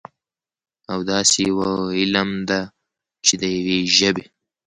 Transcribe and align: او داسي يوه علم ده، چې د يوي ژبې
او 0.91 0.99
داسي 1.09 1.41
يوه 1.49 1.69
علم 1.99 2.29
ده، 2.49 2.59
چې 3.25 3.33
د 3.41 3.43
يوي 3.55 3.79
ژبې 3.97 4.25